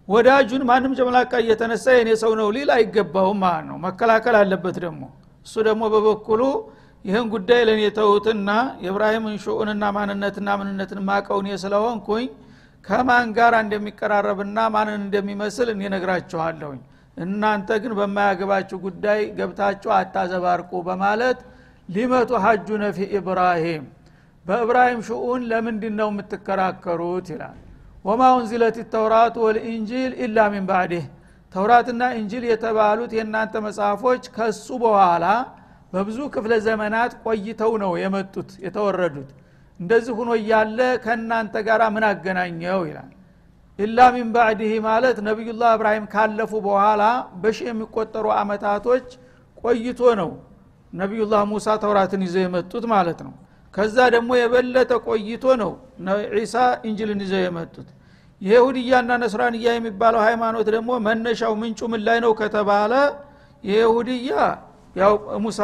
ወዳጁን 0.09 0.62
ማንም 0.68 0.92
ጨመላቃ 0.98 1.33
እየተነሳ 1.42 1.85
የኔ 1.96 2.11
ሰው 2.22 2.33
ነው 2.40 2.48
ሊል 2.57 2.70
አይገባውም 2.77 3.38
ማለት 3.44 3.64
ነው። 3.68 3.77
መከላከል 3.85 4.37
አለበት 4.40 4.77
ደግሞ። 4.85 5.03
እሱ 5.46 5.55
ደግሞ 5.68 5.83
በበኩሉ 5.94 6.42
ይህን 7.05 7.27
ጉዳይ 7.33 7.61
ለእኔ 7.68 7.83
ተውትና 7.96 8.50
የእብራሂምን 8.85 9.37
ሹኡንና 9.44 9.85
ማንነትና 9.96 10.48
ምንነትን 10.61 11.00
ማቀውን 11.09 11.48
ስለሆንኩኝ 11.64 12.27
ከማን 12.85 13.27
ጋር 13.37 13.55
እንደሚቀራረብና 13.61 14.59
ማንን 14.74 14.96
እንደሚመስል 15.03 15.68
እኔ 15.74 15.83
ነግራችኋለሁኝ 15.94 16.81
እናንተ 17.16 17.68
ግን 17.83 17.92
በማያገባችሁ 17.98 18.77
ጉዳይ 18.87 19.20
ገብታችሁ 19.38 19.90
አታዘባርቁ 19.98 20.70
በማለት 20.88 21.38
ሊመቱ 21.88 22.31
ሀጁ 22.44 22.68
ነፊ 22.83 22.99
ኢብራሂም። 23.18 23.85
በእብራሂም 24.47 25.01
ሽኡን 25.07 25.42
ለምንድን 25.51 25.94
ነው 26.01 26.09
የምትከራከሩት 26.12 27.27
ይላል። 27.33 27.59
ወማ 28.05 28.23
unዚለት 28.38 28.77
ተውራት 28.94 29.35
ወልኢንጂል 29.44 30.12
ኢላ 30.25 30.38
ሚን 30.53 30.64
ባዕድህ 30.70 31.05
ተውራትና 31.55 32.03
እንጂል 32.18 32.44
የተባሉት 32.51 33.11
የእናንተ 33.16 33.55
መጽሐፎች 33.66 34.23
ከሱ 34.37 34.66
በኋላ 34.83 35.25
በብዙ 35.92 36.18
ክፍለ 36.35 36.53
ዘመናት 36.66 37.12
ቆይተው 37.25 37.73
ነው 37.83 37.92
የመጡት 38.03 38.51
የተወረዱት። 38.64 39.31
እንደዚህ 39.81 40.14
ሁኖ 40.18 40.31
እያለ 40.40 40.79
ከእናንተ 41.05 41.55
ጋር 41.68 41.83
ምን 41.94 42.05
አገናኘው 42.09 42.81
ይላል። 42.88 43.11
ኢላ 43.79 43.99
ሚን 44.14 44.29
ባዕድህ 44.35 44.73
ማለት 44.88 45.16
ነቢዩላህ 45.29 45.70
እብራሂም 45.77 46.05
ካለፉ 46.12 46.53
በኋላ 46.66 47.03
በሺ 47.42 47.59
የሚቆጠሩ 47.68 48.27
አመታቶች 48.40 49.07
ቆይቶ 49.64 50.01
ነው 50.20 50.31
ነቢዩላህ 50.94 51.42
ሙሳ 51.50 51.66
ተውራትን 51.83 52.22
ይዘው 52.26 52.42
የመጡት 52.44 52.85
ማለት 52.92 53.20
ነው። 53.26 53.33
ከዛ 53.74 53.96
ደግሞ 54.14 54.30
የበለጠ 54.40 54.92
ቆይቶ 55.07 55.44
ነው 55.61 55.70
ዒሳ 56.37 56.54
እንጅልን 56.88 57.20
ይዘው 57.24 57.40
የመጡት። 57.44 57.88
የይሁድያና 58.42 59.11
ነስራንያ 59.22 59.68
የሚባለው 59.76 60.20
ሃይማኖት 60.26 60.68
ደግሞ 60.74 60.90
መነሻው 61.07 61.52
ምንጩ 61.61 61.80
ምን 61.92 62.02
ላይ 62.09 62.18
ነው 62.24 62.33
ከተባለ 62.40 62.92
የይሁድያ 63.64 64.33
ያው 64.96 65.12
ሙሳ 65.44 65.61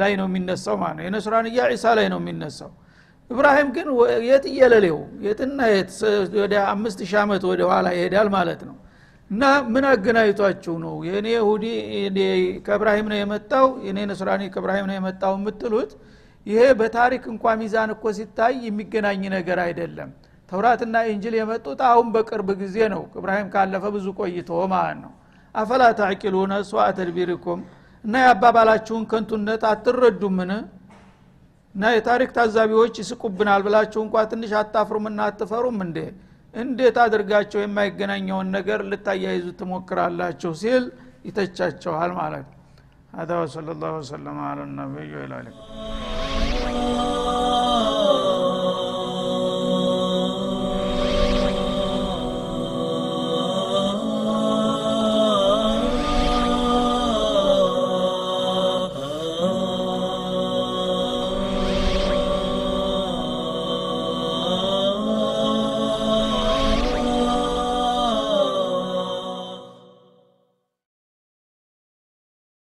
ላይ 0.00 0.12
ነው 0.20 0.26
የሚነሳው 0.30 0.76
ማለት 0.82 0.96
ነው። 0.98 1.04
የነስራንያ 1.06 1.66
ዒሳ 1.72 1.84
ላይ 1.98 2.06
ነው 2.12 2.18
የሚነሳው። 2.22 2.70
እብራሂም 3.30 3.68
ግን 3.76 3.86
የት 4.28 4.44
እየለሌው? 4.50 4.96
የትና 5.26 5.58
የት? 5.72 5.90
ወደ 6.42 6.54
አምስት 6.72 6.98
ሺህ 7.04 7.18
ዓመት 7.22 7.42
ወደ 7.50 7.60
ኋላ 7.70 7.86
ይሄዳል 7.96 8.28
ማለት 8.36 8.60
ነው 8.68 8.74
እና 9.30 9.42
ምን 9.72 9.84
አገናኝቷችሁ 9.90 10.74
ነው? 10.82 10.94
የእኔ 11.06 11.28
ይሁዲ 11.34 11.64
ከእብራሂም 12.66 13.06
ነው 13.12 13.18
የመጣው 13.20 13.66
የኔ 13.86 13.98
ነስራኒ 14.10 14.42
ከእብራሂም 14.54 14.86
ነው 14.90 14.96
የመጣው 14.98 15.32
የምትሉት 15.38 15.92
ይሄ 16.46 16.60
በታሪክ 16.80 17.24
እንኳ 17.32 17.54
ሚዛን 17.60 17.90
እኮ 17.94 18.04
ሲታይ 18.16 18.54
የሚገናኝ 18.66 19.22
ነገር 19.36 19.58
አይደለም። 19.64 20.10
ተውራትና 20.48 20.96
ኢንጅል 21.10 21.34
የመጡት 21.38 21.80
አሁን 21.90 22.08
በቅርብ 22.14 22.48
ጊዜ 22.60 22.76
ነው። 22.94 23.02
እብራሂም 23.18 23.48
ካለፈ 23.54 23.84
ብዙ 23.94 24.06
ቆይቶ 24.18 24.50
ማለት 24.72 24.98
ነው። 25.04 25.12
አፈላ 25.54 25.82
ታዕቂሉነ 25.98 26.52
ስዋ 26.68 26.84
ተድቢሪኩም 26.98 27.60
እና 28.04 28.14
የአባባላችሁን 28.24 29.04
ከንቱነት 29.10 29.62
አትረዱምን? 29.70 30.50
እና 31.74 31.84
የታሪክ 31.94 32.30
ታዛቢዎች 32.36 32.94
ይስቁብናል 33.02 33.60
ብላችሁ 33.66 34.00
እንኳ 34.04 34.16
ትንሽ 34.32 34.50
አታፍሩምና 34.60 35.20
አትፈሩም 35.28 35.78
እንዴ 35.86 35.98
እንዴት 36.53 36.97
አድርጋቸው 37.05 37.59
የማይገናኘውን 37.63 38.47
ነገር 38.57 38.79
ልታያይዙ 38.91 39.47
ትሞክራላችሁ 39.61 40.53
ሲል 40.63 40.85
ይተቻቸዋል 41.29 42.13
ማለት 42.21 42.47
ነው 42.51 42.57
هذا 43.13 43.35
وصلى 43.41 43.71
الله 43.75 43.91
وسلم 43.99 44.37
على 44.49 44.61
النبي 44.63 45.09
وعلى 45.17 45.35
اله 45.39 45.53